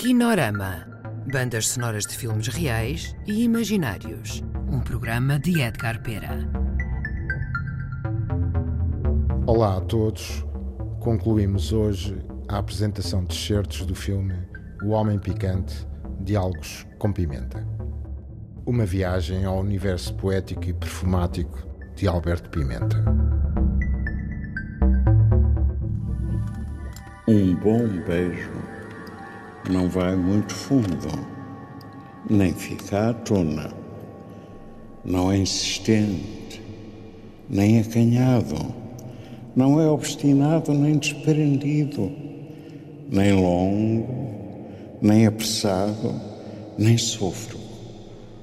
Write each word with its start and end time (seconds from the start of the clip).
Kinorama. 0.00 0.86
Bandas 1.30 1.68
sonoras 1.68 2.06
de 2.06 2.16
filmes 2.16 2.48
reais 2.48 3.14
e 3.26 3.44
imaginários. 3.44 4.42
Um 4.66 4.80
programa 4.80 5.38
de 5.38 5.60
Edgar 5.60 6.02
Pera. 6.02 6.38
Olá 9.46 9.76
a 9.76 9.80
todos. 9.82 10.42
Concluímos 11.00 11.74
hoje 11.74 12.18
a 12.48 12.56
apresentação 12.56 13.26
de 13.26 13.34
certos 13.34 13.84
do 13.84 13.94
filme 13.94 14.32
O 14.82 14.92
Homem 14.92 15.18
Picante 15.18 15.86
Diálogos 16.20 16.86
com 16.98 17.12
Pimenta. 17.12 17.62
Uma 18.64 18.86
viagem 18.86 19.44
ao 19.44 19.60
universo 19.60 20.14
poético 20.14 20.64
e 20.64 20.72
perfumático 20.72 21.58
de 21.94 22.08
Alberto 22.08 22.48
Pimenta. 22.48 23.04
Um 27.28 27.54
bom 27.56 27.86
beijo 28.06 28.59
não 29.70 29.88
vai 29.88 30.16
muito 30.16 30.52
fundo, 30.52 31.08
nem 32.28 32.52
fica 32.52 33.10
à 33.10 33.14
tona. 33.14 33.70
Não 35.04 35.30
é 35.30 35.38
insistente, 35.38 36.60
nem 37.48 37.80
acanhado. 37.80 38.74
Não 39.54 39.80
é 39.80 39.88
obstinado 39.88 40.72
nem 40.72 40.98
desprendido, 40.98 42.10
nem 43.10 43.32
longo, 43.32 44.08
nem 45.00 45.26
apressado, 45.26 46.14
nem 46.76 46.98
sofro, 46.98 47.58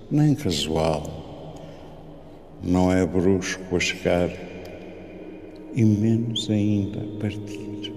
nem 0.10 0.34
casual. 0.34 1.56
Não 2.64 2.92
é 2.92 3.06
brusco 3.06 3.76
a 3.76 3.80
chegar 3.80 4.30
e 5.74 5.84
menos 5.84 6.50
ainda 6.50 7.00
a 7.00 7.22
partir. 7.22 7.97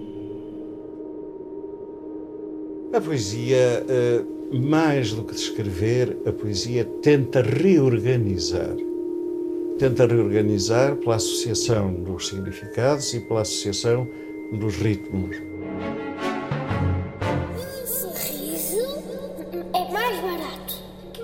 A 2.92 3.00
poesia, 3.00 3.86
eh, 3.88 4.24
mais 4.52 5.12
do 5.12 5.22
que 5.22 5.33
descrever, 5.33 6.19
a 6.27 6.33
poesia 6.33 6.84
tenta 7.00 7.41
reorganizar. 7.41 8.74
Tenta 9.78 10.06
reorganizar 10.06 10.97
pela 10.97 11.14
associação 11.14 11.94
dos 11.94 12.27
significados 12.27 13.14
e 13.14 13.20
pela 13.20 13.42
associação 13.42 14.08
dos 14.55 14.74
ritmos. 14.74 15.36
Um 17.55 17.86
sorriso 17.86 18.82
é 19.72 19.92
mais 19.92 20.20
barato 20.20 20.75
que. 21.12 21.22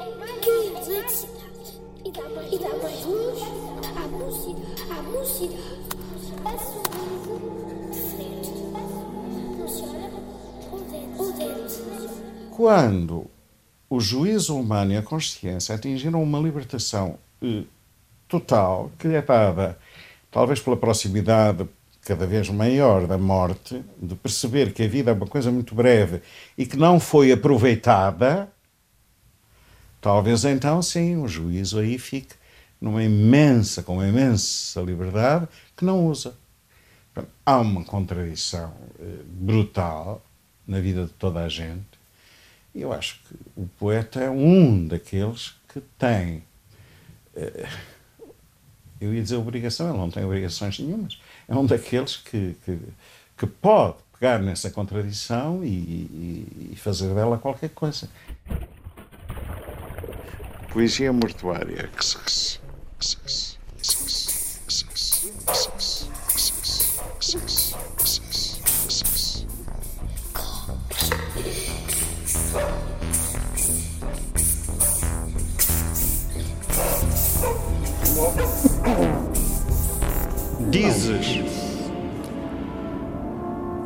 E 2.07 2.13
dá 2.13 2.29
mais, 2.77 3.05
luz 3.05 3.43
à 3.43 4.07
mocidade. 4.07 4.83
À 4.89 5.03
mocidade. 5.03 5.76
Quando 12.57 13.27
o 13.91 14.01
juízo 14.01 14.59
humano 14.59 14.91
e 14.91 14.97
a 14.97 15.03
consciência 15.03 15.75
atingiram 15.75 16.23
uma 16.23 16.39
libertação 16.39 17.19
eh, 17.43 17.65
total, 18.27 18.91
que 18.99 19.09
é 19.09 19.21
dada 19.21 19.79
talvez 20.31 20.59
pela 20.59 20.75
proximidade 20.75 21.69
cada 22.01 22.27
vez 22.27 22.49
maior 22.49 23.07
da 23.07 23.19
morte, 23.19 23.85
de 24.01 24.15
perceber 24.15 24.73
que 24.73 24.83
a 24.83 24.89
vida 24.89 25.11
é 25.11 25.15
uma 25.15 25.27
coisa 25.27 25.51
muito 25.51 25.75
breve 25.75 26.23
e 26.57 26.65
que 26.65 26.79
não 26.79 26.99
foi 26.99 27.31
aproveitada, 27.31 28.51
talvez 30.01 30.47
então 30.47 30.81
sim 30.81 31.19
o 31.19 31.29
juízo 31.29 31.79
aí 31.79 31.99
fique 31.99 32.37
numa 32.81 33.05
imensa, 33.05 33.83
com 33.83 33.97
uma 33.97 34.09
imensa 34.09 34.81
liberdade 34.81 35.47
que 35.77 35.85
não 35.85 36.07
usa. 36.07 36.35
Há 37.45 37.59
uma 37.59 37.85
contradição 37.85 38.73
eh, 38.99 39.19
brutal 39.27 40.25
na 40.67 40.81
vida 40.81 41.05
de 41.05 41.13
toda 41.13 41.41
a 41.41 41.51
gente. 41.51 42.06
Eu 42.79 42.93
acho 42.93 43.19
que 43.27 43.35
o 43.57 43.67
poeta 43.79 44.21
é 44.21 44.29
um 44.31 44.87
daqueles 44.87 45.55
que 45.69 45.81
tem. 45.99 46.43
eh, 47.35 47.69
eu 49.01 49.13
ia 49.15 49.23
dizer 49.23 49.37
obrigação, 49.37 49.89
ele 49.89 49.99
não 49.99 50.11
tem 50.11 50.25
obrigações 50.25 50.79
nenhumas. 50.79 51.19
É 51.49 51.55
um 51.55 51.65
daqueles 51.67 52.17
que, 52.17 52.55
que, 52.65 52.79
que 53.37 53.47
pode 53.47 53.97
pegar 54.19 54.39
nessa 54.41 54.71
contradição 54.71 55.63
e, 55.65 55.69
e- 55.69 56.71
e 56.73 56.77
fazer 56.77 57.15
dela 57.15 57.39
qualquer 57.39 57.71
coisa. 57.71 58.09
Poesia 60.73 61.13
mortuária. 61.13 61.89
Dizes. 80.71 81.39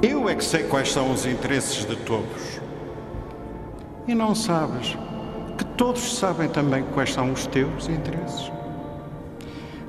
Eu 0.03 0.29
é 0.29 0.35
que 0.35 0.45
sei 0.45 0.63
quais 0.65 0.91
são 0.91 1.13
os 1.13 1.27
interesses 1.27 1.85
de 1.85 1.95
todos. 1.95 2.61
E 4.09 4.15
não 4.15 4.35
sabes 4.35 4.97
que 5.59 5.65
todos 5.77 6.17
sabem 6.17 6.49
também 6.49 6.83
quais 6.95 7.13
são 7.13 7.33
os 7.33 7.47
teus 7.47 7.87
interesses. 7.87 8.51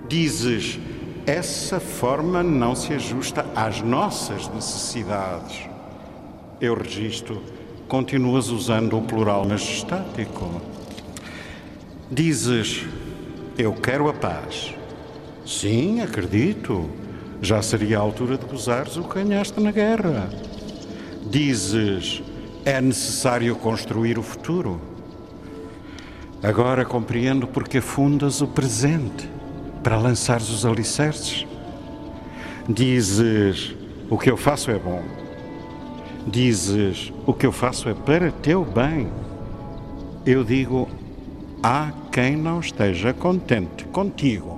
Dizes, 0.10 0.78
essa 1.26 1.80
forma 1.80 2.44
não 2.44 2.76
se 2.76 2.94
ajusta 2.94 3.46
às 3.56 3.82
nossas 3.82 4.50
necessidades. 4.50 5.70
Eu 6.60 6.76
registro, 6.76 7.42
continuas 7.88 8.50
usando 8.50 8.98
o 8.98 9.02
plural 9.02 9.46
majestático. 9.46 10.62
Dizes, 12.12 12.86
eu 13.58 13.72
quero 13.72 14.10
a 14.10 14.14
paz. 14.14 14.74
Sim, 15.52 16.00
acredito. 16.00 16.90
Já 17.42 17.62
seria 17.62 17.98
a 17.98 18.02
altura 18.02 18.38
de 18.38 18.46
gozares 18.46 18.96
o 18.96 19.04
que 19.04 19.16
ganhaste 19.16 19.60
na 19.60 19.72
guerra. 19.72 20.30
Dizes, 21.30 22.24
é 22.64 22.80
necessário 22.80 23.54
construir 23.58 24.18
o 24.18 24.24
futuro. 24.24 24.80
Agora 26.42 26.86
compreendo 26.86 27.48
porque 27.48 27.82
fundas 27.82 28.42
o 28.42 28.48
presente 28.48 29.30
para 29.84 29.98
lançares 29.98 30.50
os 30.50 30.66
alicerces. 30.66 31.46
Dizes, 32.70 33.76
o 34.10 34.18
que 34.18 34.32
eu 34.32 34.38
faço 34.38 34.72
é 34.72 34.80
bom. 34.80 35.04
Dizes, 36.26 37.12
o 37.26 37.34
que 37.34 37.46
eu 37.46 37.52
faço 37.52 37.90
é 37.90 37.94
para 37.94 38.32
teu 38.32 38.64
bem. 38.64 39.10
Eu 40.26 40.46
digo, 40.46 40.88
há 41.62 41.92
quem 42.12 42.38
não 42.38 42.62
esteja 42.62 43.14
contente 43.14 43.84
contigo. 43.86 44.51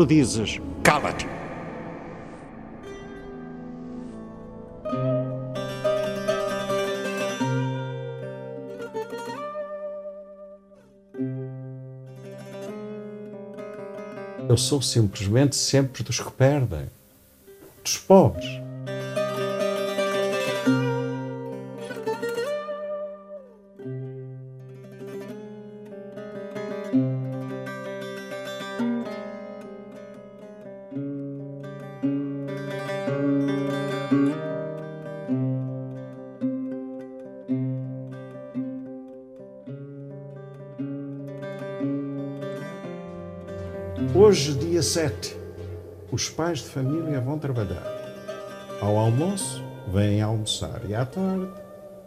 Tu 0.00 0.06
dizes, 0.06 0.58
cala-te. 0.82 1.26
Eu 14.48 14.56
sou 14.56 14.80
simplesmente 14.80 15.54
sempre 15.54 16.02
dos 16.02 16.18
que 16.18 16.30
perdem, 16.30 16.86
dos 17.84 17.98
pobres. 17.98 18.59
Hoje, 44.30 44.54
dia 44.54 44.80
7, 44.80 45.36
os 46.12 46.28
pais 46.28 46.60
de 46.60 46.66
família 46.66 47.20
vão 47.20 47.36
trabalhar. 47.36 47.84
Ao 48.80 48.96
almoço, 48.96 49.60
vêm 49.92 50.22
almoçar. 50.22 50.82
E 50.88 50.94
à 50.94 51.04
tarde, 51.04 51.48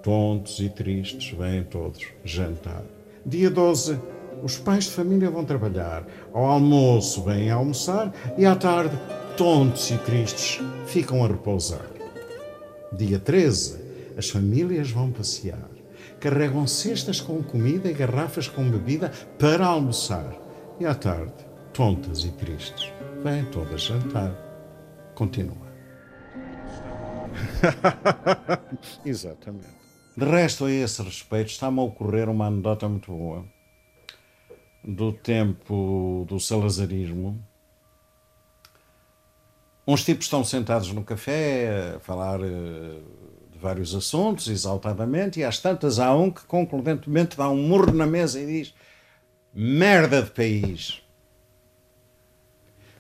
tontos 0.02 0.58
e 0.62 0.70
tristes, 0.70 1.38
vêm 1.38 1.66
todos 1.66 2.08
jantar. 2.24 2.82
Dia 3.26 3.50
12, 3.50 4.00
os 4.42 4.58
pais 4.58 4.86
de 4.86 4.92
família 4.92 5.30
vão 5.30 5.44
trabalhar. 5.44 6.08
Ao 6.32 6.46
almoço, 6.46 7.24
vêm 7.24 7.52
almoçar. 7.52 8.14
E 8.38 8.46
à 8.46 8.56
tarde, 8.56 8.98
tontos 9.36 9.92
e 9.92 9.98
tristes, 9.98 10.62
ficam 10.86 11.26
a 11.26 11.28
repousar. 11.28 11.92
Dia 12.94 13.20
13, 13.20 13.80
as 14.18 14.30
famílias 14.30 14.90
vão 14.90 15.12
passear. 15.12 15.70
Carregam 16.22 16.66
cestas 16.68 17.20
com 17.20 17.44
comida 17.44 17.90
e 17.90 17.94
garrafas 17.94 18.48
com 18.48 18.64
bebida 18.72 19.12
para 19.38 19.66
almoçar. 19.66 20.34
E 20.80 20.86
à 20.86 20.96
tarde, 20.96 21.52
tontas 21.74 22.24
e 22.24 22.32
tristes, 22.32 22.92
vêm 23.24 23.46
todas 23.46 23.82
jantar. 23.82 24.32
Continua. 25.16 25.74
Exatamente. 29.04 29.84
De 30.16 30.26
resto, 30.26 30.66
a 30.66 30.72
esse 30.72 31.02
respeito, 31.02 31.48
está-me 31.48 31.80
a 31.80 31.84
ocorrer 31.84 32.30
uma 32.30 32.46
anedota 32.46 32.88
muito 32.88 33.12
boa 33.12 33.44
do 34.84 35.12
tempo 35.12 36.26
do 36.28 36.40
salazarismo. 36.40 37.44
Uns 39.88 40.06
tipos 40.06 40.26
estão 40.26 40.44
sentados 40.44 40.92
no 40.92 41.04
café 41.04 41.96
a 41.96 42.00
falar 42.00 42.40
eh, 42.42 43.02
de 43.52 43.58
vários 43.60 43.96
assuntos, 43.96 44.48
exaltadamente, 44.48 45.40
e 45.40 45.44
às 45.44 45.60
tantas 45.60 46.00
há 46.00 46.14
um 46.14 46.30
que 46.30 46.46
concludentemente 46.46 47.36
dá 47.36 47.50
um 47.50 47.68
murro 47.68 47.92
na 47.92 48.06
mesa 48.06 48.40
e 48.40 48.46
diz: 48.46 48.74
Merda 49.54 50.22
de 50.22 50.32
país! 50.32 51.03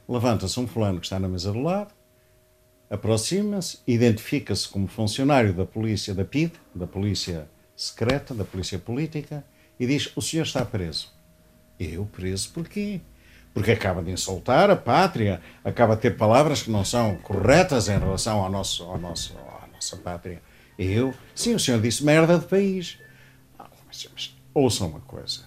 Levanta-se 0.07 0.59
um 0.59 0.67
fulano 0.67 0.99
que 0.99 1.05
está 1.05 1.19
na 1.19 1.27
mesa 1.27 1.51
do 1.51 1.61
lado, 1.61 1.93
aproxima-se, 2.89 3.79
identifica-se 3.87 4.67
como 4.67 4.87
funcionário 4.87 5.53
da 5.53 5.65
polícia 5.65 6.13
da 6.13 6.25
PID, 6.25 6.53
da 6.75 6.85
polícia 6.85 7.49
secreta, 7.75 8.33
da 8.33 8.43
polícia 8.43 8.77
política, 8.77 9.43
e 9.79 9.87
diz: 9.87 10.11
O 10.15 10.21
senhor 10.21 10.43
está 10.43 10.65
preso. 10.65 11.11
Eu 11.79 12.05
preso 12.05 12.51
porquê? 12.51 13.01
Porque 13.53 13.71
acaba 13.71 14.01
de 14.01 14.11
insultar 14.11 14.69
a 14.69 14.75
pátria, 14.75 15.41
acaba 15.63 15.95
de 15.95 16.01
ter 16.01 16.17
palavras 16.17 16.63
que 16.63 16.71
não 16.71 16.83
são 16.83 17.17
corretas 17.17 17.87
em 17.87 17.97
relação 17.97 18.41
ao 18.41 18.49
nosso, 18.49 18.83
ao 18.83 18.97
nosso, 18.97 19.37
à 19.37 19.67
nossa 19.67 19.97
pátria. 19.97 20.41
Eu? 20.77 21.13
Sim, 21.35 21.55
o 21.55 21.59
senhor 21.59 21.79
disse 21.79 22.03
merda 22.03 22.37
de 22.37 22.45
país. 22.45 22.97
Ah, 23.57 23.69
mas, 23.85 24.07
mas 24.11 24.35
ouça 24.53 24.85
uma 24.85 24.99
coisa. 25.01 25.41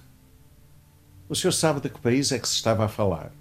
O 1.29 1.35
senhor 1.35 1.53
sabe 1.53 1.81
de 1.81 1.89
que 1.89 2.01
país 2.01 2.31
é 2.31 2.39
que 2.39 2.49
se 2.49 2.55
estava 2.55 2.85
a 2.85 2.89
falar? 2.89 3.33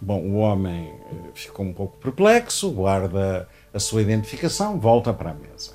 Bom, 0.00 0.20
o 0.20 0.36
homem 0.36 0.92
eh, 1.10 1.30
ficou 1.34 1.64
um 1.64 1.72
pouco 1.72 1.96
perplexo, 1.98 2.70
guarda 2.70 3.48
a 3.72 3.78
sua 3.78 4.02
identificação, 4.02 4.78
volta 4.78 5.12
para 5.12 5.30
a 5.30 5.34
mesa. 5.34 5.72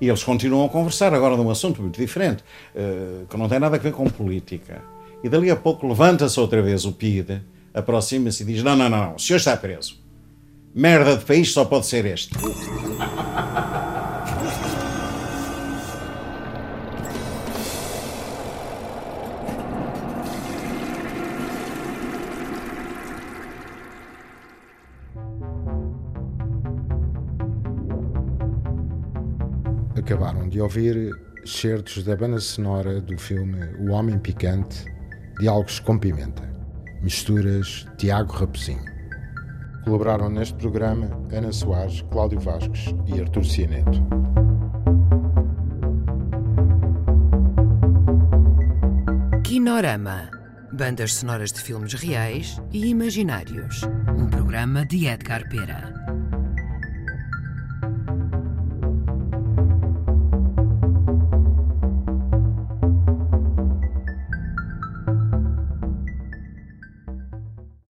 E 0.00 0.08
eles 0.08 0.22
continuam 0.22 0.66
a 0.66 0.68
conversar 0.68 1.14
agora 1.14 1.34
de 1.34 1.40
um 1.40 1.50
assunto 1.50 1.80
muito 1.80 2.00
diferente, 2.00 2.42
uh, 2.74 3.26
que 3.26 3.36
não 3.36 3.48
tem 3.48 3.58
nada 3.58 3.76
a 3.76 3.78
ver 3.78 3.92
com 3.92 4.04
política. 4.04 4.82
E 5.22 5.28
dali 5.28 5.50
a 5.50 5.56
pouco 5.56 5.86
levanta-se 5.86 6.38
outra 6.38 6.60
vez 6.60 6.84
o 6.84 6.92
PID, 6.92 7.40
aproxima-se 7.72 8.42
e 8.42 8.46
diz: 8.46 8.62
Não, 8.62 8.76
não, 8.76 8.88
não, 8.88 9.14
o 9.14 9.18
senhor 9.18 9.38
está 9.38 9.56
preso. 9.56 10.02
Merda 10.74 11.16
de 11.16 11.24
país 11.24 11.52
só 11.52 11.64
pode 11.64 11.86
ser 11.86 12.04
este. 12.04 12.34
Acabaram 30.04 30.46
de 30.50 30.60
ouvir 30.60 31.10
certos 31.46 32.04
da 32.04 32.14
banda 32.14 32.38
sonora 32.38 33.00
do 33.00 33.16
filme 33.16 33.58
O 33.78 33.92
Homem 33.92 34.18
Picante, 34.18 34.84
Diálogos 35.40 35.80
com 35.80 35.98
Pimenta, 35.98 36.42
misturas 37.00 37.86
Tiago 37.96 38.30
Raposinho. 38.30 38.84
Colaboraram 39.82 40.28
neste 40.28 40.56
programa 40.56 41.08
Ana 41.32 41.50
Soares, 41.50 42.02
Cláudio 42.10 42.38
Vasques 42.38 42.94
e 43.06 43.18
Artur 43.18 43.46
Cianeto. 43.46 44.06
Kinorama. 49.42 50.30
Bandas 50.70 51.14
sonoras 51.14 51.50
de 51.50 51.62
filmes 51.62 51.94
reais 51.94 52.60
e 52.70 52.88
imaginários. 52.88 53.80
Um 54.18 54.28
programa 54.28 54.84
de 54.84 55.06
Edgar 55.06 55.48
Pera. 55.48 56.03